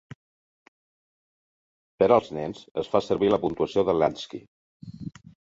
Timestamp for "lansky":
4.03-4.45